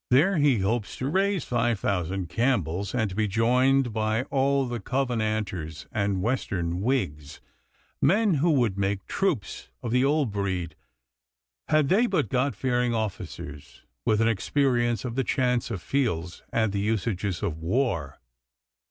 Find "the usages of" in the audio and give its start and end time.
16.71-17.59